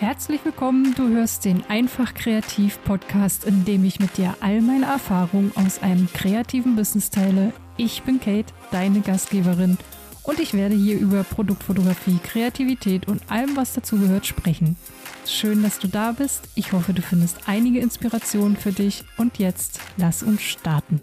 Herzlich 0.00 0.44
willkommen, 0.44 0.94
du 0.94 1.08
hörst 1.08 1.44
den 1.44 1.64
Einfach 1.64 2.14
Kreativ 2.14 2.78
Podcast, 2.84 3.44
in 3.44 3.64
dem 3.64 3.82
ich 3.82 3.98
mit 3.98 4.16
dir 4.16 4.36
all 4.38 4.60
meine 4.60 4.86
Erfahrungen 4.86 5.50
aus 5.56 5.82
einem 5.82 6.06
kreativen 6.12 6.76
Business 6.76 7.10
teile. 7.10 7.52
Ich 7.76 8.04
bin 8.04 8.20
Kate, 8.20 8.54
deine 8.70 9.00
Gastgeberin 9.00 9.76
und 10.22 10.38
ich 10.38 10.54
werde 10.54 10.76
hier 10.76 11.00
über 11.00 11.24
Produktfotografie, 11.24 12.20
Kreativität 12.22 13.08
und 13.08 13.28
allem, 13.28 13.56
was 13.56 13.72
dazugehört, 13.72 14.24
sprechen. 14.24 14.76
Schön, 15.26 15.64
dass 15.64 15.80
du 15.80 15.88
da 15.88 16.12
bist. 16.12 16.48
Ich 16.54 16.70
hoffe, 16.70 16.92
du 16.94 17.02
findest 17.02 17.48
einige 17.48 17.80
Inspirationen 17.80 18.56
für 18.56 18.70
dich 18.70 19.02
und 19.16 19.40
jetzt 19.40 19.80
lass 19.96 20.22
uns 20.22 20.42
starten. 20.42 21.00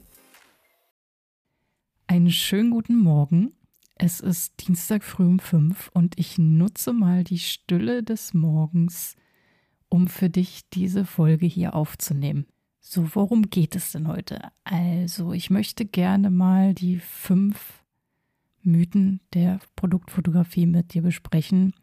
Einen 2.08 2.32
schönen 2.32 2.72
guten 2.72 2.96
Morgen. 2.96 3.52
Es 3.98 4.20
ist 4.20 4.68
Dienstag 4.68 5.04
früh 5.04 5.26
um 5.26 5.40
fünf 5.40 5.90
und 5.94 6.20
ich 6.20 6.38
nutze 6.38 6.92
mal 6.92 7.24
die 7.24 7.40
Stille 7.40 8.04
des 8.04 8.34
Morgens, 8.34 9.16
um 9.88 10.08
für 10.08 10.30
dich 10.30 10.70
diese 10.70 11.06
Folge 11.06 11.46
hier 11.46 11.74
aufzunehmen. 11.74 12.46
So, 12.82 13.16
worum 13.16 13.50
geht 13.50 13.76
es 13.76 13.94
denn 13.94 14.08
heute? 14.08 14.52
Also, 14.66 15.32
ich 15.32 15.50
möchte 15.50 15.86
gerne 15.86 16.30
mal 16.30 16.74
die 16.74 17.00
fünf 17.00 17.84
Mythen 18.62 19.22
der 19.34 19.60
Produktfotografie 19.78 20.66
mit 20.66 20.94
dir 20.94 21.02
besprechen, 21.02 21.74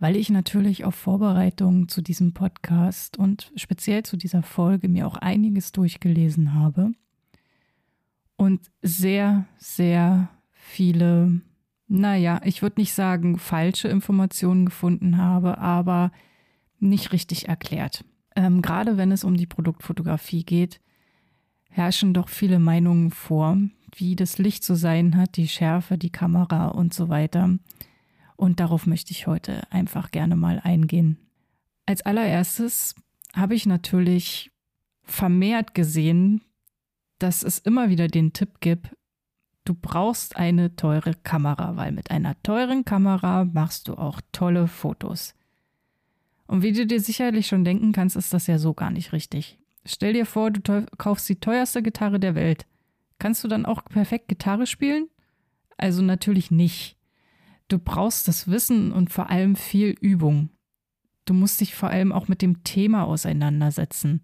weil 0.00 0.16
ich 0.16 0.30
natürlich 0.30 0.84
auf 0.84 0.96
Vorbereitung 0.96 1.88
zu 1.88 2.02
diesem 2.02 2.34
Podcast 2.34 3.18
und 3.18 3.52
speziell 3.54 4.02
zu 4.02 4.16
dieser 4.16 4.42
Folge 4.42 4.88
mir 4.88 5.06
auch 5.06 5.16
einiges 5.16 5.70
durchgelesen 5.72 6.54
habe 6.54 6.92
und 8.36 8.70
sehr, 8.82 9.46
sehr 9.58 10.28
viele, 10.66 11.40
naja, 11.86 12.40
ich 12.44 12.60
würde 12.60 12.80
nicht 12.80 12.92
sagen 12.92 13.38
falsche 13.38 13.88
Informationen 13.88 14.66
gefunden 14.66 15.16
habe, 15.16 15.58
aber 15.58 16.10
nicht 16.78 17.12
richtig 17.12 17.48
erklärt. 17.48 18.04
Ähm, 18.34 18.62
gerade 18.62 18.96
wenn 18.96 19.12
es 19.12 19.24
um 19.24 19.36
die 19.36 19.46
Produktfotografie 19.46 20.44
geht, 20.44 20.80
herrschen 21.70 22.12
doch 22.12 22.28
viele 22.28 22.58
Meinungen 22.58 23.10
vor, 23.10 23.58
wie 23.94 24.16
das 24.16 24.38
Licht 24.38 24.64
zu 24.64 24.74
sein 24.74 25.16
hat, 25.16 25.36
die 25.36 25.48
Schärfe, 25.48 25.96
die 25.96 26.10
Kamera 26.10 26.68
und 26.68 26.92
so 26.92 27.08
weiter. 27.08 27.56
Und 28.36 28.60
darauf 28.60 28.86
möchte 28.86 29.12
ich 29.12 29.26
heute 29.26 29.70
einfach 29.70 30.10
gerne 30.10 30.36
mal 30.36 30.60
eingehen. 30.62 31.16
Als 31.86 32.02
allererstes 32.02 32.94
habe 33.34 33.54
ich 33.54 33.64
natürlich 33.64 34.50
vermehrt 35.02 35.74
gesehen, 35.74 36.42
dass 37.18 37.42
es 37.42 37.58
immer 37.60 37.88
wieder 37.88 38.08
den 38.08 38.32
Tipp 38.32 38.60
gibt, 38.60 38.90
du 39.68 39.74
brauchst 39.74 40.36
eine 40.36 40.76
teure 40.76 41.14
Kamera, 41.14 41.76
weil 41.76 41.92
mit 41.92 42.10
einer 42.10 42.40
teuren 42.42 42.84
Kamera 42.84 43.44
machst 43.44 43.88
du 43.88 43.94
auch 43.94 44.20
tolle 44.32 44.68
Fotos. 44.68 45.34
Und 46.46 46.62
wie 46.62 46.72
du 46.72 46.86
dir 46.86 47.00
sicherlich 47.00 47.48
schon 47.48 47.64
denken 47.64 47.92
kannst, 47.92 48.16
ist 48.16 48.32
das 48.32 48.46
ja 48.46 48.58
so 48.58 48.72
gar 48.72 48.90
nicht 48.90 49.12
richtig. 49.12 49.58
Stell 49.84 50.12
dir 50.12 50.26
vor, 50.26 50.50
du 50.50 50.86
kaufst 50.96 51.28
die 51.28 51.40
teuerste 51.40 51.82
Gitarre 51.82 52.20
der 52.20 52.34
Welt. 52.34 52.66
Kannst 53.18 53.42
du 53.44 53.48
dann 53.48 53.66
auch 53.66 53.84
perfekt 53.84 54.28
Gitarre 54.28 54.66
spielen? 54.66 55.08
Also 55.76 56.02
natürlich 56.02 56.50
nicht. 56.50 56.96
Du 57.68 57.78
brauchst 57.78 58.28
das 58.28 58.48
Wissen 58.48 58.92
und 58.92 59.10
vor 59.10 59.30
allem 59.30 59.56
viel 59.56 59.90
Übung. 60.00 60.50
Du 61.24 61.34
musst 61.34 61.60
dich 61.60 61.74
vor 61.74 61.90
allem 61.90 62.12
auch 62.12 62.28
mit 62.28 62.42
dem 62.42 62.62
Thema 62.62 63.04
auseinandersetzen. 63.04 64.22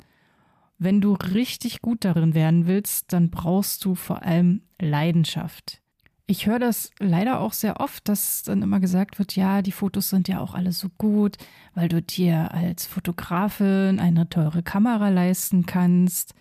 Wenn 0.82 1.00
du 1.00 1.14
richtig 1.14 1.80
gut 1.80 2.04
darin 2.04 2.34
werden 2.34 2.66
willst, 2.66 3.12
dann 3.12 3.30
brauchst 3.30 3.84
du 3.84 3.94
vor 3.94 4.24
allem 4.24 4.62
Leidenschaft. 4.80 5.80
Ich 6.26 6.46
höre 6.46 6.58
das 6.58 6.90
leider 6.98 7.38
auch 7.38 7.52
sehr 7.52 7.78
oft, 7.78 8.08
dass 8.08 8.42
dann 8.42 8.62
immer 8.62 8.80
gesagt 8.80 9.20
wird, 9.20 9.36
ja, 9.36 9.62
die 9.62 9.70
Fotos 9.70 10.10
sind 10.10 10.26
ja 10.26 10.40
auch 10.40 10.54
alle 10.54 10.72
so 10.72 10.88
gut, 10.98 11.36
weil 11.76 11.88
du 11.88 12.02
dir 12.02 12.52
als 12.52 12.84
Fotografin 12.84 14.00
eine 14.00 14.28
teure 14.28 14.64
Kamera 14.64 15.08
leisten 15.08 15.66
kannst. 15.66 16.34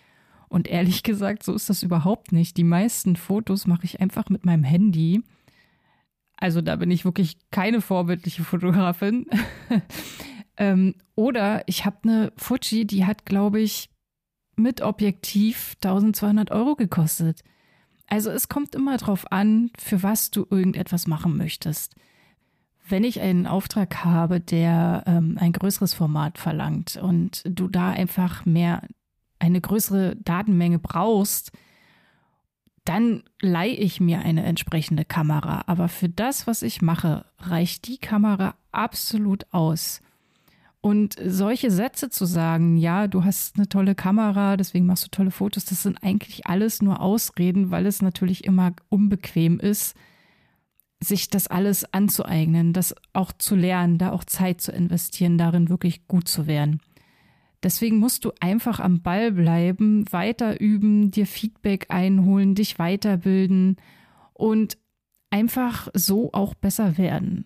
Und 0.49 0.67
ehrlich 0.67 1.03
gesagt, 1.03 1.43
so 1.43 1.53
ist 1.53 1.69
das 1.69 1.83
überhaupt 1.83 2.31
nicht. 2.31 2.57
Die 2.57 2.63
meisten 2.63 3.17
Fotos 3.17 3.67
mache 3.67 3.85
ich 3.85 4.01
einfach 4.01 4.29
mit 4.29 4.43
meinem 4.43 4.63
Handy. 4.63 5.21
Also 6.35 6.61
da 6.61 6.77
bin 6.77 6.89
ich 6.89 7.05
wirklich 7.05 7.37
keine 7.51 7.79
vorbildliche 7.79 8.43
Fotografin. 8.43 9.27
ähm, 10.57 10.95
oder 11.13 11.61
ich 11.67 11.85
habe 11.85 11.97
eine 12.01 12.33
Fuji, 12.37 12.87
die 12.87 13.05
hat, 13.05 13.27
glaube 13.27 13.61
ich, 13.61 13.90
mit 14.61 14.81
Objektiv 14.81 15.75
1200 15.83 16.51
Euro 16.51 16.75
gekostet. 16.75 17.43
Also 18.07 18.29
es 18.29 18.49
kommt 18.49 18.75
immer 18.75 18.97
darauf 18.97 19.31
an, 19.31 19.71
für 19.77 20.03
was 20.03 20.31
du 20.31 20.45
irgendetwas 20.49 21.07
machen 21.07 21.37
möchtest. 21.37 21.95
Wenn 22.87 23.03
ich 23.03 23.21
einen 23.21 23.47
Auftrag 23.47 24.03
habe, 24.03 24.41
der 24.41 25.03
ähm, 25.07 25.37
ein 25.39 25.53
größeres 25.53 25.93
Format 25.93 26.37
verlangt 26.37 26.97
und 26.97 27.41
du 27.45 27.67
da 27.69 27.91
einfach 27.91 28.45
mehr 28.45 28.81
eine 29.39 29.61
größere 29.61 30.17
Datenmenge 30.17 30.79
brauchst, 30.79 31.51
dann 32.85 33.23
leihe 33.39 33.75
ich 33.75 33.99
mir 33.99 34.19
eine 34.19 34.43
entsprechende 34.43 35.05
Kamera. 35.05 35.63
Aber 35.67 35.87
für 35.87 36.09
das, 36.09 36.47
was 36.47 36.63
ich 36.63 36.81
mache, 36.81 37.25
reicht 37.39 37.87
die 37.87 37.97
Kamera 37.97 38.55
absolut 38.71 39.45
aus. 39.51 40.01
Und 40.81 41.15
solche 41.23 41.69
Sätze 41.69 42.09
zu 42.09 42.25
sagen, 42.25 42.75
ja, 42.75 43.07
du 43.07 43.23
hast 43.23 43.55
eine 43.55 43.69
tolle 43.69 43.93
Kamera, 43.93 44.57
deswegen 44.57 44.87
machst 44.87 45.05
du 45.05 45.09
tolle 45.09 45.29
Fotos, 45.29 45.63
das 45.63 45.83
sind 45.83 46.03
eigentlich 46.03 46.47
alles 46.47 46.81
nur 46.81 47.01
Ausreden, 47.01 47.69
weil 47.69 47.85
es 47.85 48.01
natürlich 48.01 48.45
immer 48.45 48.73
unbequem 48.89 49.59
ist, 49.59 49.95
sich 50.99 51.29
das 51.29 51.47
alles 51.47 51.93
anzueignen, 51.93 52.73
das 52.73 52.95
auch 53.13 53.31
zu 53.31 53.55
lernen, 53.55 53.99
da 53.99 54.11
auch 54.11 54.23
Zeit 54.23 54.59
zu 54.59 54.71
investieren, 54.71 55.37
darin 55.37 55.69
wirklich 55.69 56.07
gut 56.07 56.27
zu 56.27 56.47
werden. 56.47 56.79
Deswegen 57.61 57.97
musst 57.97 58.25
du 58.25 58.31
einfach 58.39 58.79
am 58.79 59.03
Ball 59.03 59.31
bleiben, 59.31 60.11
weiter 60.11 60.59
üben, 60.59 61.11
dir 61.11 61.27
Feedback 61.27 61.87
einholen, 61.89 62.55
dich 62.55 62.79
weiterbilden 62.79 63.75
und 64.33 64.79
einfach 65.29 65.89
so 65.93 66.31
auch 66.33 66.55
besser 66.55 66.97
werden 66.97 67.45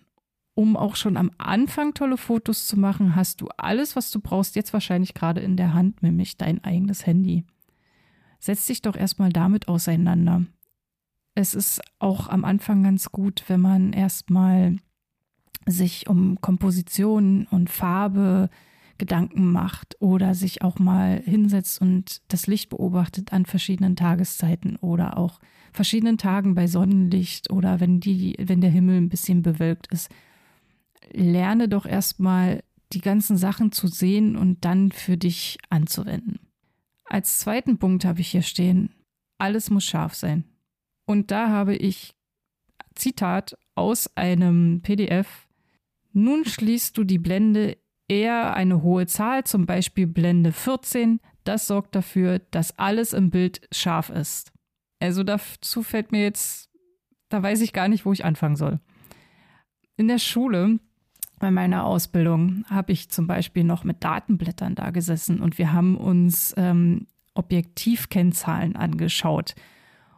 um 0.56 0.74
auch 0.74 0.96
schon 0.96 1.18
am 1.18 1.30
Anfang 1.36 1.92
tolle 1.92 2.16
Fotos 2.16 2.66
zu 2.66 2.78
machen, 2.78 3.14
hast 3.14 3.42
du 3.42 3.48
alles, 3.58 3.94
was 3.94 4.10
du 4.10 4.20
brauchst, 4.20 4.56
jetzt 4.56 4.72
wahrscheinlich 4.72 5.12
gerade 5.12 5.42
in 5.42 5.58
der 5.58 5.74
Hand, 5.74 6.02
nämlich 6.02 6.38
dein 6.38 6.64
eigenes 6.64 7.06
Handy. 7.06 7.44
Setz 8.40 8.66
dich 8.66 8.80
doch 8.80 8.96
erstmal 8.96 9.28
damit 9.28 9.68
auseinander. 9.68 10.46
Es 11.34 11.52
ist 11.52 11.82
auch 11.98 12.30
am 12.30 12.46
Anfang 12.46 12.82
ganz 12.82 13.12
gut, 13.12 13.44
wenn 13.48 13.60
man 13.60 13.92
erstmal 13.92 14.76
sich 15.66 16.08
um 16.08 16.40
Komposition 16.40 17.46
und 17.50 17.68
Farbe 17.68 18.48
Gedanken 18.96 19.52
macht 19.52 19.96
oder 20.00 20.34
sich 20.34 20.62
auch 20.62 20.78
mal 20.78 21.20
hinsetzt 21.22 21.82
und 21.82 22.22
das 22.28 22.46
Licht 22.46 22.70
beobachtet 22.70 23.30
an 23.30 23.44
verschiedenen 23.44 23.94
Tageszeiten 23.94 24.76
oder 24.76 25.18
auch 25.18 25.38
verschiedenen 25.74 26.16
Tagen 26.16 26.54
bei 26.54 26.66
Sonnenlicht 26.66 27.50
oder 27.50 27.78
wenn 27.78 28.00
die, 28.00 28.36
wenn 28.38 28.62
der 28.62 28.70
Himmel 28.70 28.96
ein 28.96 29.10
bisschen 29.10 29.42
bewölkt 29.42 29.88
ist 29.88 30.10
lerne 31.12 31.68
doch 31.68 31.86
erstmal 31.86 32.62
die 32.92 33.00
ganzen 33.00 33.36
Sachen 33.36 33.72
zu 33.72 33.88
sehen 33.88 34.36
und 34.36 34.64
dann 34.64 34.92
für 34.92 35.16
dich 35.16 35.58
anzuwenden. 35.70 36.40
Als 37.04 37.38
zweiten 37.38 37.78
Punkt 37.78 38.04
habe 38.04 38.20
ich 38.20 38.28
hier 38.28 38.42
stehen, 38.42 38.94
alles 39.38 39.70
muss 39.70 39.84
scharf 39.84 40.14
sein. 40.14 40.44
Und 41.06 41.30
da 41.30 41.48
habe 41.48 41.76
ich 41.76 42.14
Zitat 42.94 43.56
aus 43.74 44.16
einem 44.16 44.80
PDF. 44.82 45.48
Nun 46.12 46.44
schließt 46.44 46.96
du 46.96 47.04
die 47.04 47.18
Blende 47.18 47.76
eher 48.08 48.54
eine 48.54 48.82
hohe 48.82 49.06
Zahl, 49.06 49.44
zum 49.44 49.66
Beispiel 49.66 50.06
Blende 50.06 50.52
14. 50.52 51.20
Das 51.44 51.66
sorgt 51.66 51.94
dafür, 51.94 52.40
dass 52.50 52.78
alles 52.78 53.12
im 53.12 53.30
Bild 53.30 53.68
scharf 53.72 54.10
ist. 54.10 54.52
Also 54.98 55.22
dazu 55.22 55.82
fällt 55.82 56.10
mir 56.10 56.22
jetzt, 56.22 56.70
da 57.28 57.42
weiß 57.42 57.60
ich 57.60 57.72
gar 57.72 57.88
nicht, 57.88 58.06
wo 58.06 58.12
ich 58.12 58.24
anfangen 58.24 58.56
soll. 58.56 58.80
In 59.96 60.08
der 60.08 60.18
Schule 60.18 60.80
bei 61.38 61.50
meiner 61.50 61.84
Ausbildung 61.84 62.64
habe 62.68 62.92
ich 62.92 63.10
zum 63.10 63.26
Beispiel 63.26 63.64
noch 63.64 63.84
mit 63.84 64.02
Datenblättern 64.02 64.74
da 64.74 64.90
gesessen 64.90 65.40
und 65.40 65.58
wir 65.58 65.72
haben 65.72 65.96
uns 65.96 66.54
ähm, 66.56 67.06
Objektivkennzahlen 67.34 68.76
angeschaut. 68.76 69.54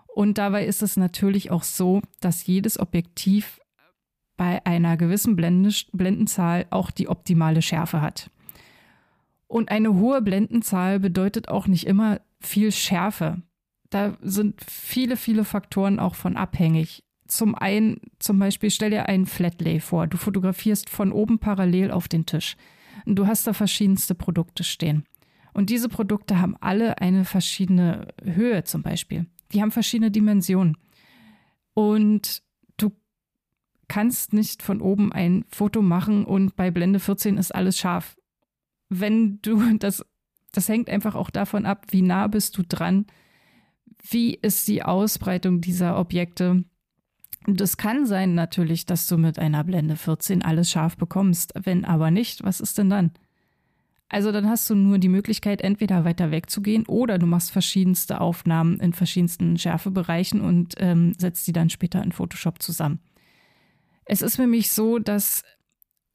Und 0.07 0.39
dabei 0.39 0.67
ist 0.67 0.83
es 0.83 0.97
natürlich 0.97 1.51
auch 1.51 1.63
so, 1.63 2.03
dass 2.21 2.47
jedes 2.47 2.79
Objektiv 2.79 3.61
bei 4.37 4.65
einer 4.65 4.97
gewissen 4.97 5.37
Blende, 5.37 5.71
Blendenzahl 5.93 6.67
auch 6.71 6.91
die 6.91 7.09
optimale 7.09 7.63
Schärfe 7.63 8.01
hat. 8.01 8.31
Und 9.49 9.71
eine 9.71 9.95
hohe 9.95 10.23
Blendenzahl 10.23 11.01
bedeutet 11.01 11.49
auch 11.49 11.67
nicht 11.67 11.87
immer 11.87 12.21
viel 12.41 12.71
Schärfe. 12.71 13.43
Da 13.91 14.17
sind 14.21 14.61
viele, 14.65 15.17
viele 15.17 15.45
Faktoren 15.45 15.99
auch 15.99 16.15
von 16.15 16.37
abhängig 16.37 17.03
zum 17.29 17.55
einen, 17.55 18.01
zum 18.19 18.39
Beispiel, 18.39 18.71
stell 18.71 18.91
dir 18.91 19.07
einen 19.07 19.27
Flatlay 19.27 19.81
vor. 19.81 20.07
Du 20.07 20.17
fotografierst 20.17 20.89
von 20.89 21.13
oben 21.13 21.39
parallel 21.39 21.91
auf 21.91 22.09
den 22.09 22.27
Tisch. 22.27 22.57
Du 23.07 23.27
hast 23.27 23.47
da 23.47 23.53
verschiedenste 23.53 24.15
Produkte 24.15 24.65
stehen. 24.65 25.05
Und 25.53 25.71
diese 25.71 25.89
Produkte 25.89 26.41
haben 26.41 26.57
alle 26.61 26.99
eine 26.99 27.25
verschiedene 27.25 28.09
Höhe 28.23 28.65
zum 28.65 28.83
Beispiel. 28.83 29.27
Die 29.53 29.63
haben 29.63 29.71
verschiedene 29.71 30.11
Dimensionen. 30.11 30.77
Und 31.75 32.43
du 32.77 32.93
kannst 33.89 34.33
nicht 34.33 34.63
von 34.63 34.81
oben 34.81 35.13
ein 35.13 35.45
Foto 35.49 35.83
machen 35.83 36.25
und 36.25 36.57
bei 36.57 36.71
Blende 36.71 36.99
14 36.99 37.37
ist 37.39 37.55
alles 37.55 37.79
scharf. 37.79 38.17
Wenn 38.89 39.41
du 39.43 39.77
das, 39.79 40.05
das 40.53 40.69
hängt 40.69 40.89
einfach 40.89 41.15
auch 41.15 41.31
davon 41.31 41.67
ab, 41.67 41.87
wie 41.91 42.03
nah 42.03 42.27
bist 42.27 42.57
du 42.57 42.63
dran, 42.63 43.07
wie 44.03 44.35
ist 44.35 44.69
die 44.69 44.83
Ausbreitung 44.83 45.61
dieser 45.61 45.99
Objekte. 45.99 46.65
Das 47.47 47.77
kann 47.77 48.07
sein 48.07 48.35
natürlich, 48.35 48.85
dass 48.85 49.07
du 49.07 49.17
mit 49.17 49.39
einer 49.39 49.65
Blende 49.65 49.97
14 49.97 50.43
alles 50.43 50.71
scharf 50.71 50.97
bekommst. 50.97 51.53
Wenn 51.55 51.85
aber 51.85 52.11
nicht, 52.11 52.45
was 52.45 52.61
ist 52.61 52.79
denn 52.79 52.91
dann? 52.91 53.13
Also 54.11 54.33
dann 54.33 54.49
hast 54.49 54.69
du 54.71 54.75
nur 54.75 54.99
die 54.99 55.11
Möglichkeit, 55.11 55.61
entweder 55.61 56.05
weiter 56.05 56.31
wegzugehen 56.31 56.87
oder 56.87 57.19
du 57.19 57.27
machst 57.27 57.51
verschiedenste 57.51 58.21
Aufnahmen 58.21 58.81
in 58.81 58.95
verschiedensten 58.95 59.59
Schärfebereichen 59.59 60.41
und 60.41 60.75
ähm, 60.79 61.13
setzt 61.19 61.47
die 61.47 61.53
dann 61.53 61.69
später 61.69 62.03
in 62.03 62.13
Photoshop 62.13 62.63
zusammen. 62.63 63.01
Es 64.07 64.23
ist 64.23 64.37
für 64.37 64.47
mich 64.47 64.71
so, 64.71 64.99
dass 64.99 65.43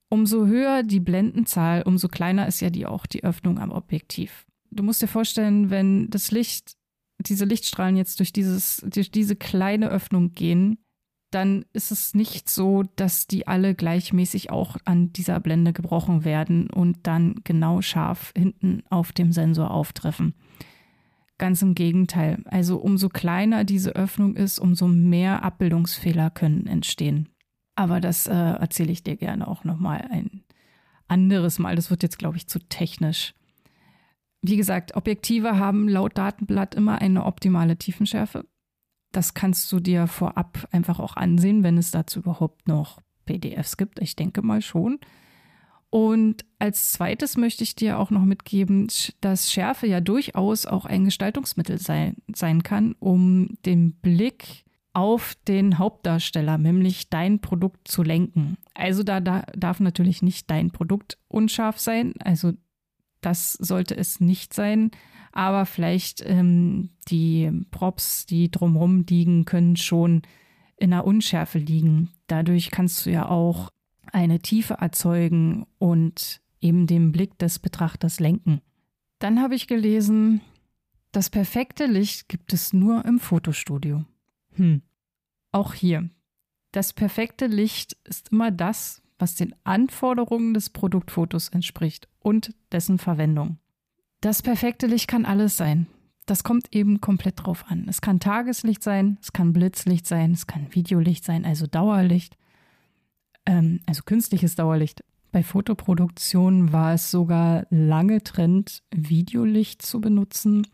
umso 0.09 0.47
höher 0.47 0.81
die 0.81 0.99
Blendenzahl, 0.99 1.83
umso 1.83 2.07
kleiner 2.07 2.47
ist 2.47 2.61
ja 2.61 2.71
die 2.71 2.87
auch 2.87 3.05
die 3.05 3.23
Öffnung 3.23 3.59
am 3.59 3.71
Objektiv. 3.71 4.45
Du 4.71 4.81
musst 4.81 5.03
dir 5.03 5.07
vorstellen, 5.07 5.69
wenn 5.69 6.09
das 6.09 6.31
Licht, 6.31 6.75
diese 7.19 7.45
Lichtstrahlen 7.45 7.95
jetzt 7.95 8.19
durch, 8.19 8.33
dieses, 8.33 8.83
durch 8.87 9.11
diese 9.11 9.35
kleine 9.35 9.89
Öffnung 9.89 10.33
gehen, 10.33 10.79
dann 11.33 11.65
ist 11.73 11.91
es 11.91 12.13
nicht 12.13 12.49
so, 12.49 12.83
dass 12.95 13.27
die 13.27 13.47
alle 13.47 13.75
gleichmäßig 13.75 14.51
auch 14.51 14.77
an 14.85 15.11
dieser 15.13 15.39
Blende 15.39 15.73
gebrochen 15.73 16.25
werden 16.25 16.69
und 16.69 16.99
dann 17.03 17.35
genau 17.43 17.81
scharf 17.81 18.33
hinten 18.35 18.83
auf 18.89 19.11
dem 19.11 19.31
Sensor 19.31 19.71
auftreffen. 19.71 20.33
Ganz 21.37 21.61
im 21.61 21.75
Gegenteil. 21.75 22.43
Also 22.45 22.77
umso 22.77 23.09
kleiner 23.09 23.63
diese 23.63 23.95
Öffnung 23.95 24.35
ist, 24.35 24.59
umso 24.59 24.87
mehr 24.87 25.43
Abbildungsfehler 25.43 26.29
können 26.29 26.67
entstehen. 26.67 27.29
Aber 27.75 27.99
das 27.99 28.27
äh, 28.27 28.33
erzähle 28.33 28.91
ich 28.91 29.03
dir 29.03 29.15
gerne 29.15 29.47
auch 29.47 29.63
nochmal 29.63 30.07
ein 30.11 30.43
anderes 31.07 31.57
Mal. 31.57 31.75
Das 31.75 31.89
wird 31.89 32.03
jetzt, 32.03 32.19
glaube 32.19 32.37
ich, 32.37 32.47
zu 32.47 32.59
technisch. 32.59 33.33
Wie 34.41 34.57
gesagt, 34.57 34.95
Objektive 34.95 35.57
haben 35.57 35.87
laut 35.87 36.17
Datenblatt 36.17 36.75
immer 36.75 37.01
eine 37.01 37.25
optimale 37.25 37.77
Tiefenschärfe. 37.77 38.45
Das 39.13 39.33
kannst 39.33 39.71
du 39.71 39.79
dir 39.79 40.07
vorab 40.07 40.67
einfach 40.71 40.99
auch 40.99 41.15
ansehen, 41.15 41.63
wenn 41.63 41.77
es 41.77 41.91
dazu 41.91 42.19
überhaupt 42.19 42.67
noch 42.67 42.99
PDFs 43.25 43.77
gibt. 43.77 44.01
Ich 44.01 44.15
denke 44.17 44.41
mal 44.41 44.61
schon. 44.61 44.99
Und 45.89 46.43
als 46.57 46.93
zweites 46.93 47.37
möchte 47.37 47.63
ich 47.63 47.75
dir 47.75 47.99
auch 47.99 48.09
noch 48.09 48.25
mitgeben, 48.25 48.87
dass 49.21 49.51
Schärfe 49.51 49.85
ja 49.85 50.01
durchaus 50.01 50.65
auch 50.65 50.85
ein 50.85 51.05
Gestaltungsmittel 51.05 51.77
sein, 51.77 52.15
sein 52.33 52.63
kann, 52.63 52.95
um 52.97 53.55
den 53.63 53.93
Blick 53.93 54.65
auf 54.93 55.35
den 55.47 55.77
Hauptdarsteller, 55.77 56.57
nämlich 56.57 57.11
dein 57.11 57.39
Produkt 57.41 57.87
zu 57.87 58.01
lenken. 58.01 58.57
Also 58.73 59.03
da, 59.03 59.21
da 59.21 59.43
darf 59.55 59.79
natürlich 59.79 60.23
nicht 60.23 60.49
dein 60.49 60.71
Produkt 60.71 61.19
unscharf 61.27 61.79
sein. 61.79 62.15
Also 62.19 62.53
das 63.21 63.53
sollte 63.53 63.95
es 63.95 64.19
nicht 64.19 64.55
sein 64.55 64.89
aber 65.33 65.65
vielleicht 65.65 66.23
ähm, 66.25 66.91
die 67.07 67.51
Props, 67.71 68.25
die 68.25 68.49
drumherum 68.51 69.03
liegen, 69.09 69.45
können 69.45 69.75
schon 69.75 70.21
in 70.77 70.93
einer 70.93 71.05
Unschärfe 71.05 71.57
liegen. 71.57 72.11
Dadurch 72.27 72.71
kannst 72.71 73.05
du 73.05 73.11
ja 73.11 73.27
auch 73.27 73.71
eine 74.11 74.39
Tiefe 74.39 74.75
erzeugen 74.75 75.65
und 75.79 76.39
eben 76.61 76.87
den 76.87 77.11
Blick 77.11 77.37
des 77.39 77.59
Betrachters 77.59 78.19
lenken. 78.19 78.61
Dann 79.19 79.41
habe 79.41 79.55
ich 79.55 79.67
gelesen, 79.67 80.41
das 81.11 81.29
perfekte 81.29 81.87
Licht 81.87 82.29
gibt 82.29 82.53
es 82.53 82.71
nur 82.71 83.03
im 83.05 83.19
Fotostudio. 83.19 84.05
Hm. 84.53 84.83
Auch 85.51 85.73
hier. 85.73 86.09
Das 86.71 86.93
perfekte 86.93 87.47
Licht 87.47 87.97
ist 88.03 88.29
immer 88.31 88.51
das, 88.51 89.01
was 89.17 89.35
den 89.35 89.55
Anforderungen 89.63 90.53
des 90.53 90.69
Produktfotos 90.69 91.49
entspricht 91.49 92.07
und 92.19 92.53
dessen 92.71 92.97
Verwendung. 92.97 93.57
Das 94.23 94.41
perfekte 94.41 94.87
Licht 94.87 95.09
kann 95.09 95.25
alles 95.25 95.57
sein. 95.57 95.85
Das 96.25 96.45
kommt 96.45 96.73
eben 96.73 97.01
komplett 97.01 97.43
drauf 97.43 97.65
an. 97.67 97.87
Es 97.89 97.99
kann 97.99 98.21
Tageslicht 98.21 98.81
sein, 98.81 99.17
es 99.21 99.33
kann 99.33 99.51
Blitzlicht 99.51 100.07
sein, 100.07 100.31
es 100.31 100.47
kann 100.47 100.73
Videolicht 100.73 101.25
sein, 101.25 101.43
also 101.43 101.67
Dauerlicht, 101.67 102.37
ähm, 103.45 103.81
also 103.85 104.03
künstliches 104.03 104.55
Dauerlicht. 104.55 105.03
Bei 105.33 105.43
Fotoproduktionen 105.43 106.71
war 106.71 106.93
es 106.93 107.11
sogar 107.11 107.67
lange 107.69 108.23
Trend, 108.23 108.81
Videolicht 108.95 109.81
zu 109.81 109.99
benutzen, 109.99 110.67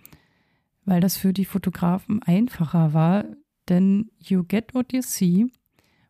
weil 0.85 1.01
das 1.01 1.17
für 1.17 1.33
die 1.33 1.45
Fotografen 1.45 2.21
einfacher 2.21 2.93
war. 2.93 3.25
Denn 3.67 4.11
you 4.19 4.43
get 4.43 4.75
what 4.75 4.93
you 4.93 5.01
see. 5.01 5.47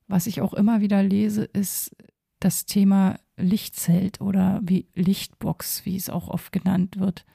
Was 0.09 0.27
ich 0.27 0.41
auch 0.41 0.53
immer 0.53 0.81
wieder 0.81 1.01
lese, 1.03 1.45
ist 1.45 1.95
das 2.39 2.65
Thema 2.65 3.19
Lichtzelt 3.37 4.21
oder 4.21 4.59
wie 4.63 4.87
Lichtbox, 4.95 5.85
wie 5.85 5.95
es 5.95 6.09
auch 6.09 6.27
oft 6.27 6.51
genannt 6.51 6.99
wird. 6.99 7.25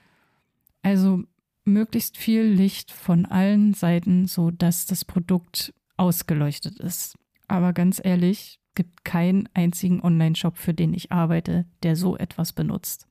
Also 0.82 1.24
möglichst 1.64 2.16
viel 2.16 2.42
Licht 2.42 2.92
von 2.92 3.26
allen 3.26 3.74
Seiten, 3.74 4.26
so 4.26 4.50
dass 4.50 4.86
das 4.86 5.04
Produkt 5.04 5.72
ausgeleuchtet 5.96 6.78
ist. 6.78 7.16
Aber 7.48 7.72
ganz 7.72 8.00
ehrlich, 8.02 8.60
gibt 8.74 9.04
keinen 9.04 9.48
einzigen 9.54 10.02
Online-Shop, 10.02 10.58
für 10.58 10.74
den 10.74 10.94
ich 10.94 11.12
arbeite, 11.12 11.66
der 11.82 11.96
so 11.96 12.16
etwas 12.16 12.52
benutzt. 12.52 13.08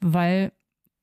Weil 0.00 0.52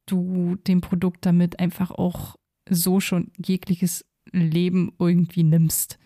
du 0.06 0.56
dem 0.68 0.82
Produkt 0.82 1.26
damit 1.26 1.60
einfach 1.60 1.92
auch 1.92 2.36
so 2.70 3.00
schon 3.00 3.32
jegliches 3.44 4.06
Leben 4.32 4.94
irgendwie 5.00 5.44
nimmst. 5.44 6.00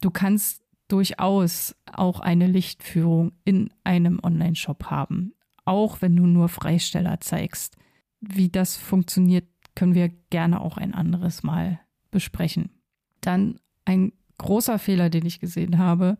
Du 0.00 0.10
kannst 0.10 0.62
durchaus 0.88 1.76
auch 1.92 2.20
eine 2.20 2.46
Lichtführung 2.46 3.32
in 3.44 3.70
einem 3.84 4.20
Online-Shop 4.22 4.86
haben, 4.86 5.34
auch 5.64 6.00
wenn 6.00 6.16
du 6.16 6.26
nur 6.26 6.48
Freisteller 6.48 7.20
zeigst. 7.20 7.76
Wie 8.20 8.48
das 8.48 8.76
funktioniert, 8.76 9.46
können 9.74 9.94
wir 9.94 10.08
gerne 10.30 10.60
auch 10.60 10.76
ein 10.76 10.94
anderes 10.94 11.42
Mal 11.42 11.80
besprechen. 12.10 12.70
Dann 13.20 13.60
ein 13.84 14.12
großer 14.38 14.78
Fehler, 14.78 15.10
den 15.10 15.26
ich 15.26 15.40
gesehen 15.40 15.78
habe. 15.78 16.18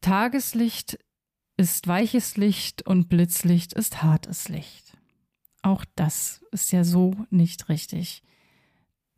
Tageslicht 0.00 0.98
ist 1.56 1.86
weiches 1.86 2.36
Licht 2.36 2.86
und 2.86 3.08
Blitzlicht 3.08 3.72
ist 3.72 4.02
hartes 4.02 4.48
Licht. 4.48 4.96
Auch 5.62 5.84
das 5.96 6.44
ist 6.50 6.72
ja 6.72 6.84
so 6.84 7.14
nicht 7.30 7.68
richtig. 7.68 8.22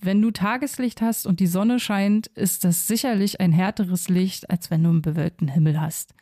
Wenn 0.03 0.21
du 0.21 0.31
Tageslicht 0.31 1.01
hast 1.01 1.27
und 1.27 1.41
die 1.41 1.47
Sonne 1.47 1.81
scheint, 1.81 2.27
ist 2.29 2.65
das 2.65 2.87
sicherlich 2.87 3.41
ein 3.41 3.53
härteres 3.53 4.09
Licht, 4.09 4.51
als 4.51 4.71
wenn 4.71 4.83
du 4.83 4.91
einen 4.91 5.03
bewölkten 5.03 5.49
Himmel 5.49 5.81
hast. 5.81 6.15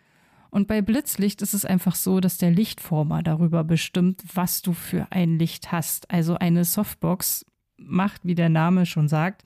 Und 0.51 0.69
bei 0.69 0.83
Blitzlicht 0.83 1.43
ist 1.43 1.55
es 1.55 1.65
einfach 1.65 1.97
so, 1.97 2.21
dass 2.21 2.39
der 2.39 2.53
Lichtformer 2.53 3.25
darüber 3.25 3.65
bestimmt, 3.65 4.23
was 4.35 4.63
du 4.63 4.73
für 4.73 5.09
ein 5.11 5.37
Licht 5.37 5.73
hast. 5.73 6.09
Also 6.13 6.37
eine 6.37 6.65
Softbox 6.65 7.45
macht, 7.77 8.25
wie 8.25 8.37
der 8.37 8.49
Name 8.49 8.87
schon 8.87 9.09
sagt, 9.09 9.43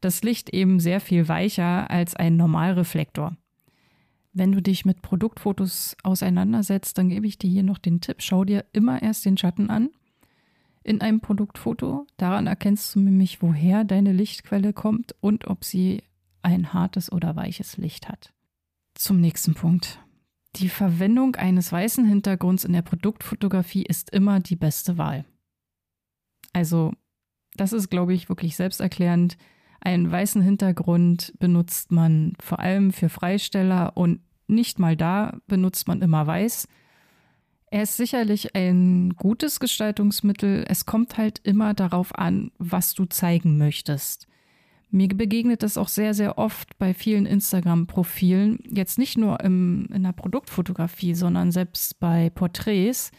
das 0.00 0.22
Licht 0.22 0.50
eben 0.50 0.80
sehr 0.80 1.00
viel 1.00 1.28
weicher 1.28 1.88
als 1.90 2.16
ein 2.16 2.36
Normalreflektor. 2.36 3.36
Wenn 4.32 4.50
du 4.50 4.60
dich 4.60 4.84
mit 4.84 5.02
Produktfotos 5.02 5.96
auseinandersetzt, 6.02 6.98
dann 6.98 7.08
gebe 7.08 7.28
ich 7.28 7.38
dir 7.38 7.48
hier 7.48 7.62
noch 7.62 7.78
den 7.78 8.00
Tipp, 8.00 8.16
schau 8.18 8.44
dir 8.44 8.64
immer 8.72 9.00
erst 9.00 9.24
den 9.24 9.38
Schatten 9.38 9.70
an 9.70 9.90
in 10.88 11.02
einem 11.02 11.20
Produktfoto. 11.20 12.06
Daran 12.16 12.46
erkennst 12.46 12.94
du 12.94 13.00
nämlich, 13.00 13.42
woher 13.42 13.84
deine 13.84 14.12
Lichtquelle 14.12 14.72
kommt 14.72 15.14
und 15.20 15.46
ob 15.46 15.64
sie 15.64 16.02
ein 16.42 16.72
hartes 16.72 17.12
oder 17.12 17.36
weiches 17.36 17.76
Licht 17.76 18.08
hat. 18.08 18.32
Zum 18.94 19.20
nächsten 19.20 19.54
Punkt. 19.54 20.00
Die 20.56 20.70
Verwendung 20.70 21.36
eines 21.36 21.70
weißen 21.70 22.06
Hintergrunds 22.06 22.64
in 22.64 22.72
der 22.72 22.82
Produktfotografie 22.82 23.82
ist 23.82 24.10
immer 24.10 24.40
die 24.40 24.56
beste 24.56 24.96
Wahl. 24.96 25.26
Also, 26.54 26.92
das 27.54 27.72
ist, 27.72 27.90
glaube 27.90 28.14
ich, 28.14 28.30
wirklich 28.30 28.56
selbsterklärend. 28.56 29.36
Einen 29.80 30.10
weißen 30.10 30.40
Hintergrund 30.40 31.34
benutzt 31.38 31.92
man 31.92 32.32
vor 32.40 32.60
allem 32.60 32.92
für 32.92 33.10
Freisteller 33.10 33.96
und 33.96 34.20
nicht 34.46 34.78
mal 34.78 34.96
da 34.96 35.38
benutzt 35.46 35.86
man 35.86 36.00
immer 36.00 36.26
weiß. 36.26 36.66
Er 37.70 37.82
ist 37.82 37.96
sicherlich 37.96 38.54
ein 38.54 39.10
gutes 39.16 39.60
Gestaltungsmittel. 39.60 40.64
Es 40.68 40.86
kommt 40.86 41.18
halt 41.18 41.40
immer 41.42 41.74
darauf 41.74 42.14
an, 42.14 42.50
was 42.58 42.94
du 42.94 43.04
zeigen 43.04 43.58
möchtest. 43.58 44.26
Mir 44.90 45.08
begegnet 45.08 45.62
das 45.62 45.76
auch 45.76 45.88
sehr, 45.88 46.14
sehr 46.14 46.38
oft 46.38 46.78
bei 46.78 46.94
vielen 46.94 47.26
Instagram-Profilen. 47.26 48.60
Jetzt 48.70 48.98
nicht 48.98 49.18
nur 49.18 49.40
im, 49.40 49.86
in 49.92 50.02
der 50.02 50.12
Produktfotografie, 50.12 51.14
sondern 51.14 51.52
selbst 51.52 52.00
bei 52.00 52.30
Porträts, 52.30 53.10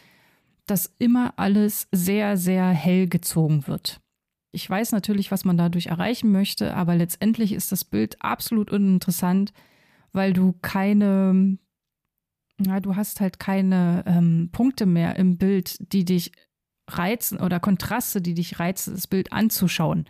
dass 0.65 0.95
immer 0.97 1.33
alles 1.37 1.87
sehr, 1.91 2.37
sehr 2.37 2.69
hell 2.69 3.07
gezogen 3.07 3.67
wird. 3.67 4.01
Ich 4.51 4.67
weiß 4.67 4.93
natürlich, 4.93 5.29
was 5.29 5.45
man 5.45 5.57
dadurch 5.57 5.87
erreichen 5.87 6.31
möchte, 6.31 6.75
aber 6.75 6.95
letztendlich 6.95 7.51
ist 7.51 7.71
das 7.71 7.85
Bild 7.85 8.19
absolut 8.19 8.71
uninteressant, 8.71 9.53
weil 10.11 10.33
du 10.33 10.55
keine 10.63 11.59
ja, 12.59 12.79
du 12.79 12.95
hast 12.95 13.21
halt 13.21 13.39
keine 13.39 14.03
ähm, 14.05 14.49
Punkte 14.51 14.85
mehr 14.85 15.15
im 15.15 15.37
Bild, 15.37 15.77
die 15.93 16.05
dich 16.05 16.31
reizen 16.87 17.39
oder 17.39 17.59
Kontraste, 17.59 18.21
die 18.21 18.33
dich 18.33 18.59
reizen, 18.59 18.93
das 18.95 19.07
Bild 19.07 19.31
anzuschauen. 19.31 20.05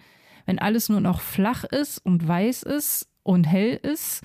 Wenn 0.45 0.59
alles 0.59 0.89
nur 0.89 1.01
noch 1.01 1.21
flach 1.21 1.63
ist 1.63 1.99
und 1.99 2.27
weiß 2.27 2.63
ist 2.63 3.07
und 3.23 3.45
hell 3.45 3.75
ist, 3.75 4.23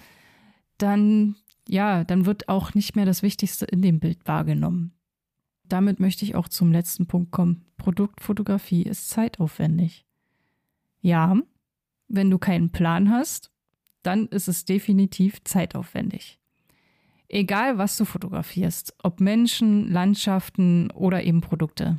dann 0.79 1.37
ja, 1.69 2.05
dann 2.05 2.27
wird 2.27 2.49
auch 2.49 2.75
nicht 2.75 2.97
mehr 2.97 3.07
das 3.07 3.23
Wichtigste 3.23 3.65
in 3.65 3.83
dem 3.83 4.01
Bild 4.01 4.27
wahrgenommen. 4.27 4.93
Damit 5.65 5.99
möchte 5.99 6.25
ich 6.25 6.35
auch 6.35 6.49
zum 6.49 6.73
letzten 6.73 7.07
Punkt 7.07 7.31
kommen. 7.31 7.65
Produktfotografie 7.79 8.83
ist 8.83 9.09
zeitaufwendig. 9.09 10.05
Ja, 11.01 11.37
wenn 12.09 12.31
du 12.31 12.39
keinen 12.39 12.71
Plan 12.71 13.11
hast, 13.11 13.51
dann 14.03 14.27
ist 14.27 14.49
es 14.49 14.67
definitiv 14.67 15.43
zeitaufwendig. 15.45 16.39
Egal, 17.35 17.79
was 17.79 17.97
du 17.97 18.05
fotografierst, 18.05 18.95
ob 19.03 19.19
Menschen, 19.19 19.91
Landschaften 19.91 20.93
oder 20.93 21.25
eben 21.25 21.41
Produkte. 21.41 21.99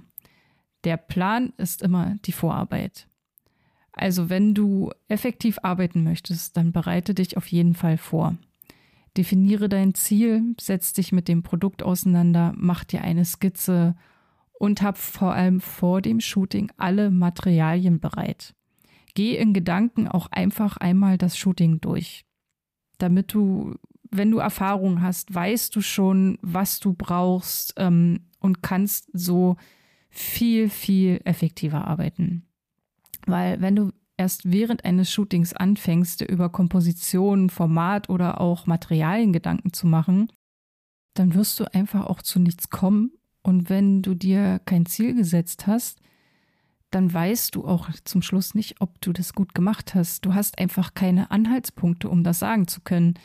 Der 0.85 0.95
Plan 0.95 1.51
ist 1.57 1.81
immer 1.81 2.15
die 2.23 2.31
Vorarbeit. 2.31 3.09
Also 3.91 4.29
wenn 4.29 4.53
du 4.53 4.91
effektiv 5.09 5.59
arbeiten 5.61 6.05
möchtest, 6.05 6.55
dann 6.55 6.71
bereite 6.71 7.13
dich 7.13 7.35
auf 7.35 7.47
jeden 7.47 7.73
Fall 7.73 7.97
vor. 7.97 8.37
Definiere 9.17 9.67
dein 9.67 9.93
Ziel, 9.93 10.55
setz 10.57 10.93
dich 10.93 11.11
mit 11.11 11.27
dem 11.27 11.43
Produkt 11.43 11.83
auseinander, 11.83 12.53
mach 12.55 12.85
dir 12.85 13.01
eine 13.01 13.25
Skizze 13.25 13.97
und 14.57 14.81
hab 14.81 14.97
vor 14.97 15.33
allem 15.33 15.59
vor 15.59 16.01
dem 16.01 16.21
Shooting 16.21 16.71
alle 16.77 17.11
Materialien 17.11 17.99
bereit. 17.99 18.55
Geh 19.15 19.35
in 19.35 19.51
Gedanken 19.51 20.07
auch 20.07 20.27
einfach 20.27 20.77
einmal 20.77 21.17
das 21.17 21.37
Shooting 21.37 21.81
durch, 21.81 22.25
damit 22.99 23.33
du, 23.33 23.75
wenn 24.17 24.31
du 24.31 24.37
Erfahrung 24.37 25.01
hast, 25.01 25.33
weißt 25.33 25.75
du 25.75 25.81
schon, 25.81 26.37
was 26.41 26.79
du 26.79 26.93
brauchst 26.93 27.73
ähm, 27.77 28.21
und 28.39 28.61
kannst 28.61 29.09
so 29.13 29.57
viel, 30.09 30.69
viel 30.69 31.21
effektiver 31.25 31.85
arbeiten. 31.85 32.45
Weil 33.25 33.61
wenn 33.61 33.75
du 33.75 33.91
erst 34.17 34.49
während 34.49 34.85
eines 34.85 35.11
Shootings 35.11 35.53
anfängst, 35.53 36.21
über 36.21 36.49
Komposition, 36.49 37.49
Format 37.49 38.09
oder 38.09 38.39
auch 38.39 38.65
Materialien 38.65 39.33
Gedanken 39.33 39.73
zu 39.73 39.87
machen, 39.87 40.31
dann 41.15 41.33
wirst 41.33 41.59
du 41.59 41.73
einfach 41.73 42.05
auch 42.05 42.21
zu 42.21 42.39
nichts 42.39 42.69
kommen. 42.69 43.11
Und 43.41 43.69
wenn 43.69 44.01
du 44.01 44.15
dir 44.15 44.59
kein 44.65 44.85
Ziel 44.85 45.15
gesetzt 45.15 45.67
hast, 45.67 45.99
dann 46.91 47.13
weißt 47.13 47.55
du 47.55 47.65
auch 47.65 47.89
zum 48.05 48.21
Schluss 48.21 48.55
nicht, 48.55 48.79
ob 48.79 49.01
du 49.01 49.11
das 49.11 49.33
gut 49.33 49.53
gemacht 49.53 49.95
hast. 49.95 50.25
Du 50.25 50.33
hast 50.33 50.59
einfach 50.59 50.93
keine 50.93 51.29
Anhaltspunkte, 51.31 52.09
um 52.09 52.23
das 52.23 52.39
sagen 52.39 52.67
zu 52.67 52.81
können. 52.81 53.15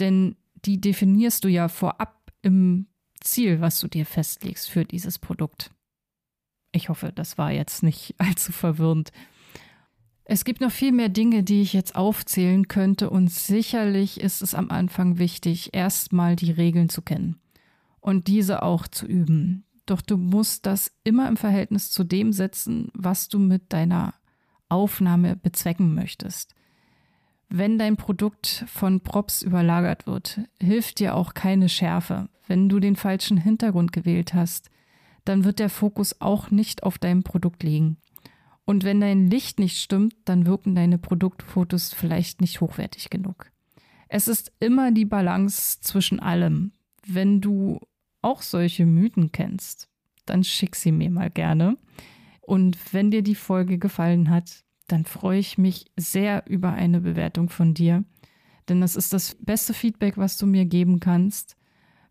Denn 0.00 0.36
die 0.64 0.80
definierst 0.80 1.44
du 1.44 1.48
ja 1.48 1.68
vorab 1.68 2.32
im 2.42 2.86
Ziel, 3.20 3.60
was 3.60 3.80
du 3.80 3.88
dir 3.88 4.06
festlegst 4.06 4.70
für 4.70 4.84
dieses 4.84 5.18
Produkt. 5.18 5.70
Ich 6.72 6.88
hoffe, 6.88 7.12
das 7.14 7.38
war 7.38 7.52
jetzt 7.52 7.82
nicht 7.82 8.14
allzu 8.18 8.52
verwirrend. 8.52 9.12
Es 10.24 10.44
gibt 10.44 10.60
noch 10.60 10.70
viel 10.70 10.92
mehr 10.92 11.08
Dinge, 11.08 11.42
die 11.42 11.60
ich 11.60 11.72
jetzt 11.72 11.96
aufzählen 11.96 12.68
könnte 12.68 13.10
und 13.10 13.30
sicherlich 13.30 14.20
ist 14.20 14.42
es 14.42 14.54
am 14.54 14.70
Anfang 14.70 15.18
wichtig, 15.18 15.74
erstmal 15.74 16.36
die 16.36 16.52
Regeln 16.52 16.88
zu 16.88 17.02
kennen 17.02 17.40
und 18.00 18.28
diese 18.28 18.62
auch 18.62 18.86
zu 18.86 19.06
üben. 19.06 19.64
Doch 19.86 20.00
du 20.00 20.16
musst 20.16 20.66
das 20.66 20.92
immer 21.02 21.28
im 21.28 21.36
Verhältnis 21.36 21.90
zu 21.90 22.04
dem 22.04 22.32
setzen, 22.32 22.90
was 22.94 23.28
du 23.28 23.40
mit 23.40 23.72
deiner 23.72 24.14
Aufnahme 24.68 25.34
bezwecken 25.34 25.94
möchtest. 25.94 26.54
Wenn 27.52 27.78
dein 27.78 27.96
Produkt 27.96 28.64
von 28.68 29.00
Props 29.00 29.42
überlagert 29.42 30.06
wird, 30.06 30.40
hilft 30.62 31.00
dir 31.00 31.16
auch 31.16 31.34
keine 31.34 31.68
Schärfe. 31.68 32.28
Wenn 32.46 32.68
du 32.68 32.78
den 32.78 32.94
falschen 32.94 33.36
Hintergrund 33.36 33.92
gewählt 33.92 34.34
hast, 34.34 34.70
dann 35.24 35.42
wird 35.42 35.58
der 35.58 35.68
Fokus 35.68 36.20
auch 36.20 36.52
nicht 36.52 36.84
auf 36.84 36.98
deinem 36.98 37.24
Produkt 37.24 37.64
liegen. 37.64 37.96
Und 38.64 38.84
wenn 38.84 39.00
dein 39.00 39.28
Licht 39.28 39.58
nicht 39.58 39.78
stimmt, 39.78 40.14
dann 40.26 40.46
wirken 40.46 40.76
deine 40.76 40.96
Produktfotos 40.96 41.92
vielleicht 41.92 42.40
nicht 42.40 42.60
hochwertig 42.60 43.10
genug. 43.10 43.50
Es 44.08 44.28
ist 44.28 44.52
immer 44.60 44.92
die 44.92 45.04
Balance 45.04 45.80
zwischen 45.80 46.20
allem. 46.20 46.70
Wenn 47.04 47.40
du 47.40 47.80
auch 48.22 48.42
solche 48.42 48.86
Mythen 48.86 49.32
kennst, 49.32 49.88
dann 50.24 50.44
schick 50.44 50.76
sie 50.76 50.92
mir 50.92 51.10
mal 51.10 51.30
gerne. 51.30 51.76
Und 52.42 52.92
wenn 52.92 53.10
dir 53.10 53.22
die 53.22 53.34
Folge 53.34 53.78
gefallen 53.78 54.30
hat, 54.30 54.64
dann 54.92 55.04
freue 55.04 55.38
ich 55.38 55.58
mich 55.58 55.86
sehr 55.96 56.44
über 56.48 56.72
eine 56.72 57.00
Bewertung 57.00 57.48
von 57.48 57.74
dir. 57.74 58.04
Denn 58.68 58.80
das 58.80 58.96
ist 58.96 59.12
das 59.12 59.36
beste 59.40 59.74
Feedback, 59.74 60.16
was 60.16 60.36
du 60.36 60.46
mir 60.46 60.64
geben 60.64 61.00
kannst. 61.00 61.56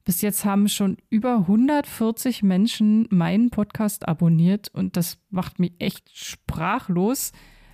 Bis 0.05 0.21
jetzt 0.21 0.45
haben 0.45 0.67
schon 0.69 0.97
über 1.09 1.35
140 1.39 2.41
Menschen 2.41 3.07
meinen 3.11 3.49
Podcast 3.49 4.07
abonniert 4.07 4.69
und 4.73 4.97
das 4.97 5.19
macht 5.29 5.59
mich 5.59 5.73
echt 5.79 6.09
sprachlos. 6.17 7.31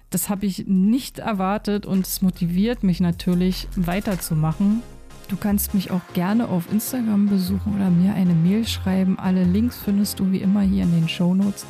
Das 0.10 0.30
habe 0.30 0.46
ich 0.46 0.66
nicht 0.68 1.20
erwartet 1.20 1.86
und 1.86 2.06
es 2.06 2.22
motiviert 2.22 2.84
mich 2.84 3.00
natürlich 3.00 3.68
weiterzumachen. 3.76 4.82
Du 5.30 5.38
kannst 5.38 5.74
mich 5.74 5.92
auch 5.92 6.02
gerne 6.14 6.50
auf 6.50 6.72
Instagram 6.72 7.28
besuchen 7.28 7.76
oder 7.76 7.90
mir 7.90 8.14
eine 8.14 8.36
Mail 8.36 8.68
schreiben. 8.68 9.18
Alle 9.18 9.44
Links 9.44 9.78
findest 9.78 10.20
du 10.20 10.32
wie 10.32 10.42
immer 10.42 10.62
hier 10.62 10.84
in 10.84 10.92
den 10.92 11.10
Show 11.10 11.34
Notes. 11.34 11.66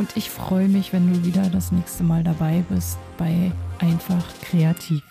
Und 0.00 0.16
ich 0.16 0.30
freue 0.30 0.66
mich, 0.66 0.94
wenn 0.94 1.12
du 1.12 1.26
wieder 1.26 1.50
das 1.50 1.72
nächste 1.72 2.04
Mal 2.04 2.24
dabei 2.24 2.64
bist 2.70 2.96
bei 3.18 3.52
Einfach 3.80 4.24
Kreativ. 4.40 5.02